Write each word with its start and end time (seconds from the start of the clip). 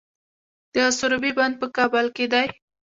د 0.73 0.75
سروبي 0.97 1.31
بند 1.37 1.53
په 1.61 1.67
کابل 1.77 2.05
کې 2.15 2.25
دی 2.33 2.47